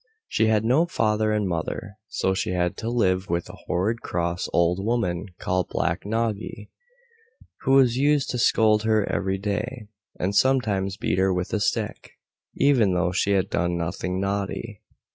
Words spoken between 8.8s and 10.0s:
her every day,